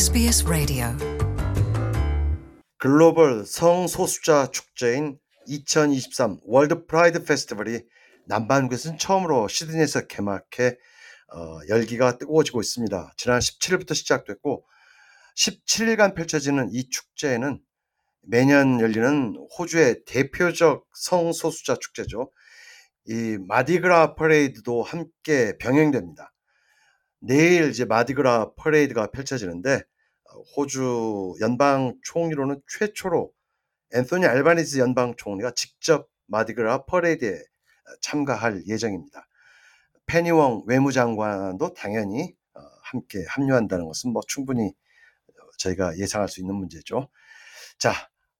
[0.00, 0.86] SBS Radio.
[2.78, 7.82] 글로벌 성소수자 축제인 2023 월드 프라이드 페스티벌이
[8.26, 10.78] 남반구에서는 처음으로 시드니에서 개막해
[11.34, 13.12] 어, 열기가 뜨거워지고 있습니다.
[13.18, 14.64] 지난 17일부터 시작됐고
[15.36, 17.60] 17일간 펼쳐지는 이 축제에는
[18.22, 22.32] 매년 열리는 호주의 대표적 성소수자 축제죠.
[23.04, 26.32] 이 마디그라 퍼레이드도 함께 병행됩니다.
[27.18, 29.89] 내일 이제 마디그라 퍼레이드가 펼쳐지는데 어,
[30.56, 33.32] 호주 연방 총리로는 최초로
[33.94, 37.42] 앤소니 알바니즈 연방 총리가 직접 마디그라 퍼레이드에
[38.00, 39.26] 참가할 예정입니다.
[40.06, 44.72] 페니웡 외무장관도 당연히 어, 함께 합류한다는 것은 뭐 충분히
[45.58, 47.08] 저희가 예상할 수 있는 문제죠.
[47.78, 47.92] 자,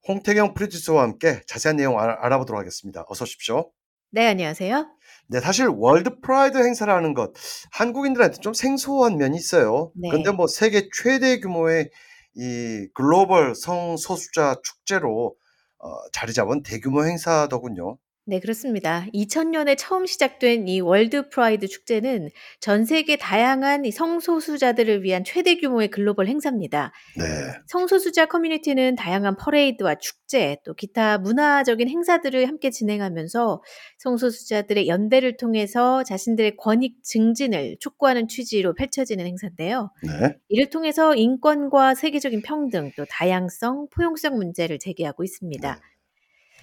[0.08, 3.04] 홍태경 프로듀서와 함께 자세한 내용 알- 알아보도록 하겠습니다.
[3.08, 3.70] 어서 오십시오.
[4.10, 4.90] 네, 안녕하세요.
[5.30, 7.32] 네, 사실 월드 프라이드 행사라는 것
[7.70, 9.92] 한국인들한테 좀 생소한 면이 있어요.
[9.94, 10.08] 네.
[10.10, 11.88] 그런데 뭐 세계 최대 규모의
[12.34, 15.36] 이 글로벌 성소수자 축제로
[15.78, 17.96] 어, 자리 잡은 대규모 행사더군요.
[18.30, 19.06] 네, 그렇습니다.
[19.12, 22.28] 2000년에 처음 시작된 이 월드 프라이드 축제는
[22.60, 26.92] 전 세계 다양한 이 성소수자들을 위한 최대 규모의 글로벌 행사입니다.
[27.18, 27.24] 네.
[27.66, 33.62] 성소수자 커뮤니티는 다양한 퍼레이드와 축제, 또 기타 문화적인 행사들을 함께 진행하면서
[33.98, 39.90] 성소수자들의 연대를 통해서 자신들의 권익 증진을 촉구하는 취지로 펼쳐지는 행사인데요.
[40.04, 40.36] 네.
[40.48, 45.80] 이를 통해서 인권과 세계적인 평등, 또 다양성, 포용성 문제를 제기하고 있습니다.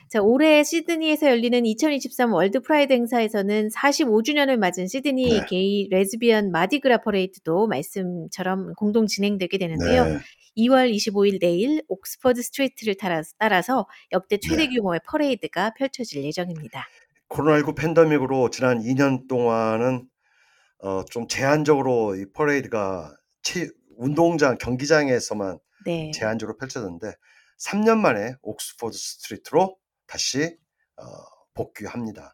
[0.09, 5.45] 자, 올해 시드니에서 열리는 2023 월드 프라이드 행사에서는 45주년을 맞은 시드니 네.
[5.45, 10.05] 게이 레즈비언 마디그라 퍼레이드도 말씀처럼 공동 진행되게 되는데요.
[10.05, 10.19] 네.
[10.55, 14.75] 2월 25일 내일 옥스퍼드 스트리트를 따라- 따라서 역대 최대 네.
[14.75, 16.87] 규모의 퍼레이드가 펼쳐질 예정입니다.
[17.29, 20.07] 코로나19 팬데믹으로 지난 2년 동안은
[20.79, 26.11] 어, 좀 제한적으로 이 퍼레이드가 체, 운동장, 경기장에서만 네.
[26.13, 27.13] 제한적으로 펼쳐졌는데
[27.59, 29.75] 3년 만에 옥스퍼드 스트리트로
[30.07, 30.57] 다시
[30.97, 31.03] 어,
[31.53, 32.33] 복귀합니다.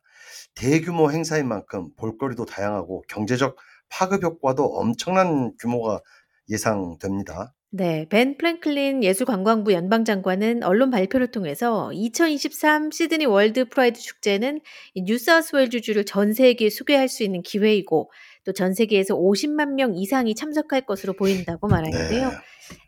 [0.56, 3.58] 대규모 행사인 만큼 볼거리도 다양하고 경제적
[3.90, 6.02] 파급 효과도 엄청난 규모가
[6.50, 7.54] 예상됩니다.
[7.76, 14.62] 네, 벤 플랭클린 예술관광부 연방장관은 언론 발표를 통해서 2023 시드니 월드 프라이드 축제는
[14.94, 18.12] 이 뉴사우스웨일즈주를 전 세계에 소개할 수 있는 기회이고
[18.46, 22.30] 또 전 세계에서 50만 명 이상이 참석할 것으로 보인다고 말하는데요.
[22.30, 22.36] 네.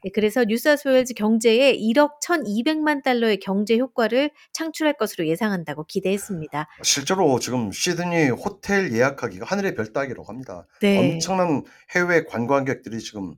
[0.04, 6.68] 네, 그래서 뉴사우스웨일즈 경제에 1억 1,200만 달러의 경제 효과를 창출할 것으로 예상한다고 기대했습니다.
[6.84, 10.68] 실제로 지금 시드니 호텔 예약하기가 하늘의 별 따기라고 합니다.
[10.82, 11.64] 네, 엄청난
[11.96, 13.36] 해외 관광객들이 지금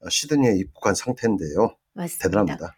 [0.00, 1.76] 어, 시드니에 입국한 상태인데요.
[1.92, 2.28] 맞습니다.
[2.28, 2.74] 대단합니다.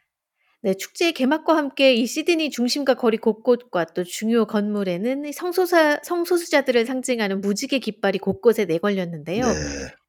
[0.65, 6.87] 네, 축제의 개막과 함께 이 시드니 중심과 거리 곳곳과 또 중요 건물에는 이 성소사, 성소수자들을
[6.87, 9.45] 상징하는 무지개 깃발이 곳곳에 내걸렸는데요.
[9.45, 9.53] 네.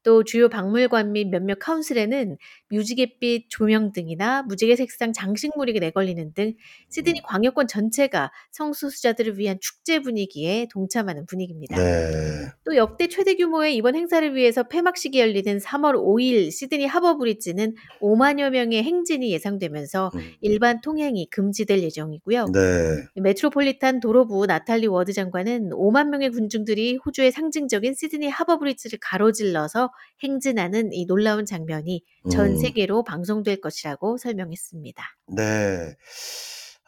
[0.04, 2.36] 또 주요 박물관 및 몇몇 카운슬에는
[2.70, 6.54] 뮤지갯빛 조명 등이나 무지개 색상 장식물이 내걸리는 등
[6.90, 11.76] 시드니 광역권 전체가 성소수자들을 위한 축제 분위기에 동참하는 분위기입니다.
[11.76, 12.46] 네.
[12.64, 18.50] 또 역대 최대 규모의 이번 행사를 위해서 폐막식이 열리는 3월 5일 시드니 하버 브릿지는 5만여
[18.50, 20.20] 명의 행진이 예상되면서 음.
[20.42, 22.46] 일반 통행이 금지될 예정이고요.
[22.52, 23.20] 네.
[23.22, 30.92] 메트로폴리탄 도로부 나탈리 워드 장관은 5만 명의 군중들이 호주의 상징적인 시드니 하버 브릿지를 가로질러서 행진하는
[30.92, 32.56] 이 놀라운 장면이 전 음.
[32.56, 35.02] 세계로 방송될 것이라고 설명했습니다.
[35.28, 35.96] 네.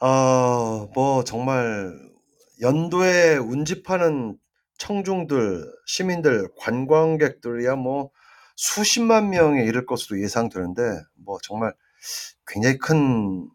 [0.00, 1.92] 아, 뭐 정말
[2.60, 4.36] 연도에 운집하는
[4.78, 8.10] 청중들, 시민들, 관광객들이야 뭐
[8.56, 10.82] 수십만 명에 이를 것으로 예상되는데
[11.24, 11.72] 뭐 정말
[12.46, 13.48] 굉장히 큰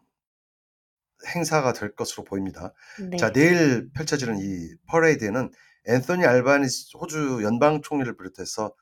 [1.34, 2.72] 행사가 될 것으로 보입니다.
[3.10, 3.16] 네.
[3.16, 5.50] 자, 내일 펼쳐지는 이 퍼레이드에는
[5.86, 8.74] 앤소니 알바니스 호주 연방 총리를 비롯해서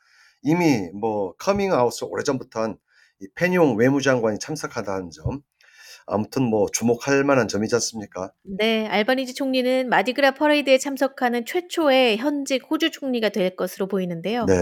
[0.42, 2.76] 이미 뭐 커밍 아웃을 오래전부터 한이
[3.34, 5.42] 페니옹 외무장관이 참석한다는 점
[6.10, 8.32] 아무튼 뭐 주목할 만한 점이지 않습니까?
[8.42, 14.44] 네, 알바니지 총리는 마디그라 퍼레이드에 참석하는 최초의 현직 호주 총리가 될 것으로 보이는데요.
[14.46, 14.54] 네.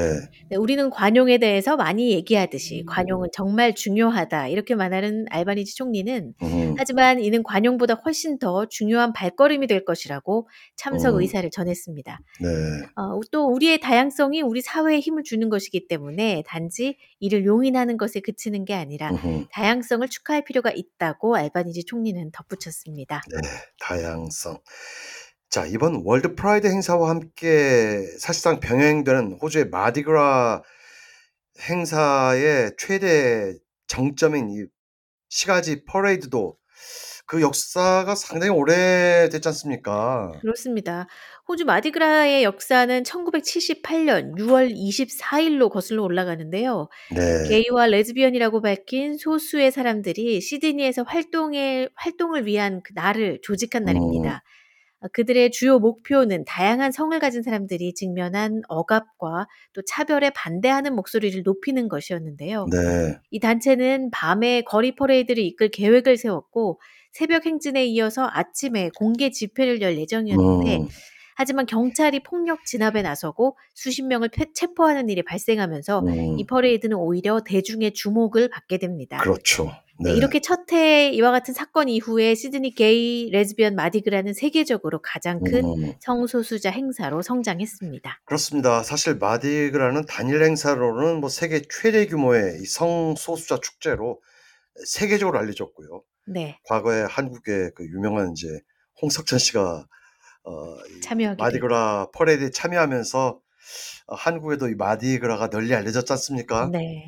[0.51, 7.21] 네, 우리는 관용에 대해서 많이 얘기하듯이 관용은 정말 중요하다 이렇게 말하는 알바니지 총리는 음, 하지만
[7.21, 11.21] 이는 관용보다 훨씬 더 중요한 발걸음이 될 것이라고 참석 음.
[11.23, 12.21] 의사를 전했습니다.
[12.41, 12.49] 네.
[12.97, 18.65] 어, 또 우리의 다양성이 우리 사회에 힘을 주는 것이기 때문에 단지 이를 용인하는 것에 그치는
[18.65, 19.47] 게 아니라 음흠.
[19.53, 23.23] 다양성을 축하할 필요가 있다고 알바니지 총리는 덧붙였습니다.
[23.31, 23.49] 네,
[23.81, 24.61] 다양성.
[25.51, 30.63] 자, 이번 월드 프라이드 행사와 함께 사실상 병행되는 호주의 마디그라
[31.61, 33.55] 행사의 최대
[33.87, 34.67] 정점인 이
[35.31, 36.59] 시가지 퍼레이드도
[37.27, 40.33] 그 역사가 상당히 오래됐지 않습니까?
[40.41, 41.07] 그렇습니다.
[41.49, 46.89] 호주 마디그라의 역사는 1978년 6월 24일로 거슬러 올라가는데요.
[47.11, 47.49] 네.
[47.49, 53.87] 게이와 레즈비언이라고 밝힌 소수의 사람들이 시드니에서 활동에, 활동을 위한 그 날을 조직한 음.
[53.87, 54.45] 날입니다.
[55.01, 61.89] 아, 그들의 주요 목표는 다양한 성을 가진 사람들이 직면한 억압과 또 차별에 반대하는 목소리를 높이는
[61.89, 62.67] 것이었는데요.
[62.71, 63.17] 네.
[63.31, 66.79] 이 단체는 밤에 거리 퍼레이드를 이끌 계획을 세웠고
[67.13, 70.89] 새벽 행진에 이어서 아침에 공개 집회를 열 예정이었는데 음.
[71.39, 76.37] 하지만 경찰이 폭력 진압에 나서고 수십 명을 패- 체포하는 일이 발생하면서 음.
[76.37, 79.19] 이 퍼레이드는 오히려 대중의 주목을 받게 됩니다.
[79.19, 79.71] 그렇죠.
[80.01, 80.17] 네, 네.
[80.17, 85.93] 이렇게 첫 해 이와 같은 사건 이후에 시드니 게이 레즈비언 마디그라는 세계적으로 가장 큰 음.
[86.01, 88.21] 성소수자 행사로 성장했습니다.
[88.25, 88.83] 그렇습니다.
[88.83, 94.21] 사실 마디그라는 단일 행사로는 뭐 세계 최대 규모의 이 성소수자 축제로
[94.87, 96.03] 세계적으로 알려졌고요.
[96.27, 98.49] 네, 과거에 한국의 그 유명한 이제
[99.01, 99.87] 홍석천 씨가
[100.49, 103.41] 어, 이 참여하기도 마디그라 퍼레이드에 참여하면서
[104.07, 106.69] 어, 한국에도 이 마디그라가 널리 알려졌지 않습니까?
[106.73, 107.05] 네,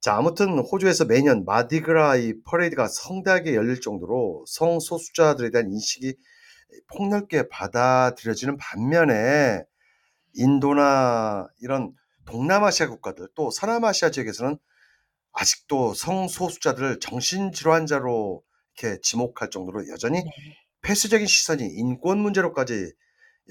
[0.00, 6.14] 자, 아무튼 호주에서 매년 마디그라 이 퍼레이드가 성대하게 열릴 정도로 성소수자들에 대한 인식이
[6.88, 9.62] 폭넓게 받아들여지는 반면에
[10.34, 11.92] 인도나 이런
[12.24, 14.58] 동남아시아 국가들 또 서남아시아 지역에서는
[15.32, 18.42] 아직도 성소수자들을 정신질환자로
[18.76, 20.30] 이렇게 지목할 정도로 여전히 네.
[20.82, 22.92] 폐쇄적인 시선이 인권 문제로까지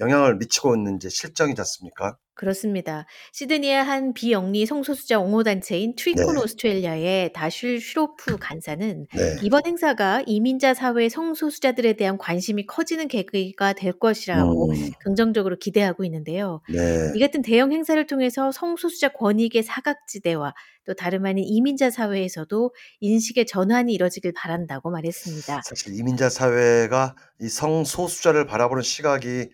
[0.00, 2.18] 영향을 미치고 있는 이제 실정이지 않습니까?
[2.34, 3.06] 그렇습니다.
[3.32, 6.40] 시드니의 한 비영리 성소수자 옹호단체인 트리콘 네.
[6.40, 9.36] 오스트레일리아의 다슐 슈로프 간사는 네.
[9.42, 16.62] 이번 행사가 이민자 사회 성소수자들에 대한 관심이 커지는 계기가 될 것이라고 음, 긍정적으로 기대하고 있는데요.
[16.68, 17.12] 네.
[17.14, 20.54] 이 같은 대형 행사를 통해서 성소수자 권익의 사각지대와
[20.86, 25.62] 또 다름 아닌 이민자 사회에서도 인식의 전환이 이뤄지길 바란다고 말했습니다.
[25.64, 29.50] 사실 이민자 사회가 이 성소수자를 바라보는 시각이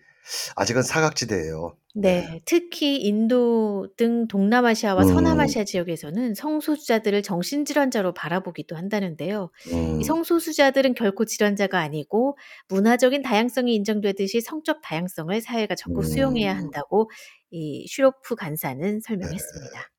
[0.55, 1.75] 아직은 사각지대예요.
[1.95, 5.07] 네, 특히 인도 등 동남아시아와 음.
[5.07, 9.49] 서남아시아 지역에서는 성소수자들을 정신질환자로 바라보기도 한다는데요.
[9.73, 12.37] 음, 이 성소수자들은 결코 질환자가 아니고
[12.67, 16.57] 문화적인 다양성이 인정되듯이 성적 다양성을 사회가 적극 수용해야 음.
[16.57, 17.09] 한다고
[17.49, 19.91] 이 슈로프 간사는 설명했습니다.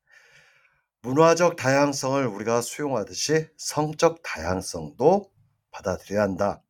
[1.03, 5.31] 문화적 다양성을 우리가 수용하듯이 성적 다양성도
[5.71, 6.63] 받아들여야 한다.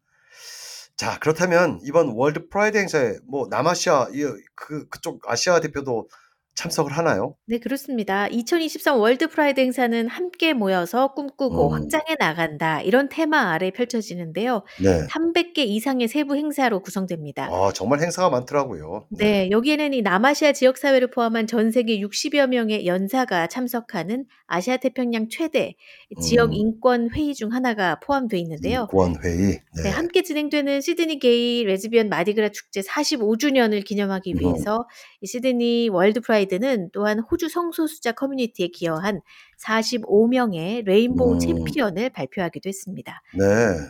[1.00, 4.22] 자, 그렇다면 이번 월드 프라이드 행사에 뭐 남아시아 이-
[4.54, 6.10] 그 그쪽 아시아 대표도
[6.54, 7.36] 참석을 하나요?
[7.46, 8.26] 네, 그렇습니다.
[8.28, 11.72] 2023 월드 프라이드 행사는 함께 모여서 꿈꾸고 음.
[11.72, 12.82] 확장해 나간다.
[12.82, 14.62] 이런 테마 아래 펼쳐지는데요.
[14.82, 15.06] 네.
[15.06, 17.46] 300개 이상의 세부 행사로 구성됩니다.
[17.50, 19.06] 아, 정말 행사가 많더라고요.
[19.10, 25.28] 네, 여기에는 이 남아시아 지역 사회를 포함한 전 세계 60여 명의 연사가 참석하는 아시아 태평양
[25.30, 25.74] 최대
[26.20, 26.54] 지역 음.
[26.54, 28.88] 인권 회의 중 하나가 포함되어 있는데요.
[28.92, 29.60] 인권 회의.
[29.76, 29.88] 네, 네.
[29.88, 34.40] 함께 진행되는 시드니 게이 레즈비언 마디그라 축제 45주년을 기념하기 음.
[34.40, 34.86] 위해서
[35.22, 39.20] 이 시드니 월드 프라이드 는 또한 호주 성소수자 커뮤니티에 기여한
[39.62, 41.38] 45명의 레인보우 음.
[41.38, 43.22] 챔피언을 발표하기도 했습니다.
[43.38, 43.46] 네.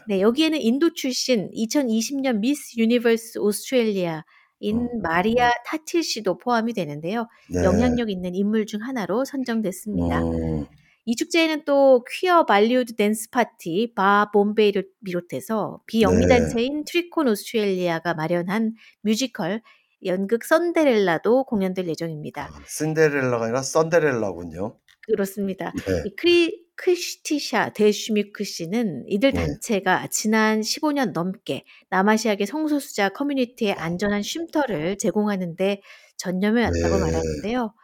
[0.08, 4.24] 네, 여기에는 인도 출신 2020년 미스 유니버스 오스트레일리아
[4.60, 5.02] 인 음.
[5.02, 7.26] 마리아 타틸 씨도 포함이 되는데요.
[7.48, 7.64] 네.
[7.64, 10.22] 영향력 있는 인물 중 하나로 선정됐습니다.
[10.22, 10.66] 음,
[11.06, 16.28] 이 축제에는 또 퀴어 발리우드 댄스 파티 바 봄베이를 비롯해서 비영리 네.
[16.28, 19.62] 단체인 트리콘 오스트레일리아가 마련한 뮤지컬
[20.04, 22.50] 연극 썬데렐라도 공연될 예정입니다.
[22.52, 24.78] 아, 신데렐라가 아니라 썬데렐라군요.
[25.06, 25.72] 그렇습니다.
[25.86, 26.02] 네.
[26.06, 29.44] 이 크리 크리스티샤 데슈미크 씨는 이들 네.
[29.44, 35.82] 단체가 지난 15년 넘게 남아시아계 성소수자 커뮤니티에 안전한 쉼터를 제공하는데
[36.16, 37.00] 전념해 왔다고 네.
[37.00, 37.74] 말하는데요.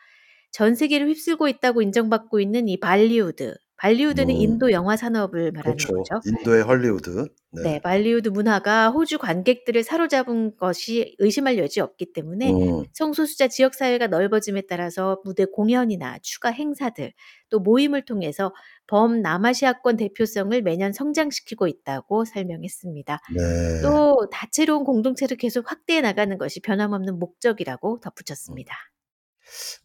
[0.50, 3.54] 전 세계를 휩쓸고 있다고 인정받고 있는 이 발리우드.
[3.78, 4.40] 발리우드는 음.
[4.40, 5.94] 인도 영화 산업을 말하는 그렇죠.
[5.94, 6.20] 거죠.
[6.26, 7.28] 인도의 헐리우드.
[7.52, 7.62] 네.
[7.62, 7.80] 네.
[7.80, 14.62] 발리우드 문화가 호주 관객들을 사로잡은 것이 의심할 여지 없기 때문에 음, 성소수자 지역 사회가 넓어짐에
[14.68, 17.12] 따라서 무대 공연이나 추가 행사들
[17.50, 18.52] 또 모임을 통해서
[18.86, 23.20] 범 남아시아권 대표성을 매년 성장시키고 있다고 설명했습니다.
[23.34, 23.82] 네.
[23.82, 28.74] 또 다채로운 공동체를 계속 확대해 나가는 것이 변함없는 목적이라고 덧붙였습니다.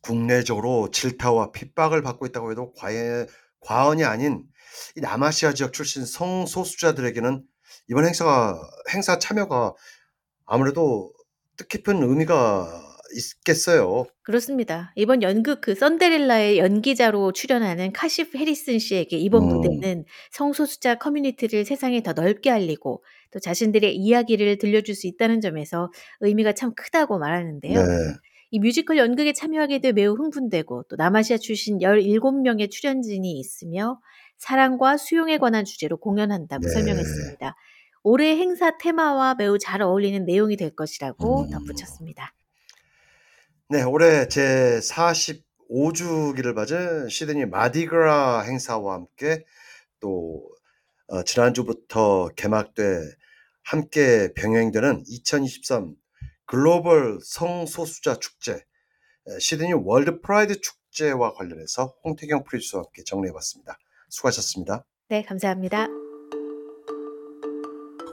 [0.01, 3.27] 국내적으로 질타와 핍박을 받고 있다고 해도 과연,
[3.61, 4.43] 과언이 아닌
[4.95, 7.43] 이 남아시아 지역 출신 성소수자들에게는
[7.89, 8.59] 이번 행사가
[8.93, 9.73] 행사 참여가
[10.45, 11.13] 아무래도
[11.57, 14.05] 뜻깊은 의미가 있겠어요.
[14.23, 14.93] 그렇습니다.
[14.95, 19.47] 이번 연극 그 썬데렐라의 연기자로 출연하는 카시프 해리슨 씨에게 이번 음.
[19.49, 25.91] 무대는 성소수자 커뮤니티를 세상에 더 넓게 알리고 또 자신들의 이야기를 들려줄 수 있다는 점에서
[26.21, 27.73] 의미가 참 크다고 말하는데요.
[27.73, 27.93] 네.
[28.51, 34.01] 이 뮤지컬 연극에 참여하게 돼 매우 흥분되고 또 남아시아 출신 17명의 출연진이 있으며
[34.37, 36.73] 사랑과 수용에 관한 주제로 공연한다고 네.
[36.73, 37.55] 설명했습니다.
[38.03, 41.49] 올해 행사 테마와 매우 잘 어울리는 내용이 될 것이라고 음.
[41.49, 42.33] 덧붙였습니다.
[43.69, 49.45] 네, 올해 제 45주기를 맞은 시드니 마디그라 행사와 함께
[50.01, 50.43] 또
[51.07, 52.99] 어, 지난주부터 개막돼
[53.63, 55.95] 함께 병행되는 2023
[56.51, 63.77] 글로벌 성소수자 축제 에, 시드니 월드 프라이드 축제와 관련해서 홍태경 프로듀서와 함께 정리해봤습니다.
[64.09, 64.85] 수고하셨습니다.
[65.07, 65.87] 네, 감사합니다.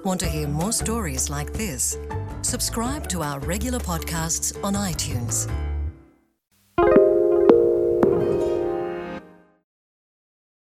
[0.05, 1.99] Want to hear more stories like this?
[2.43, 5.49] Subscribe to our regular podcasts on iTunes.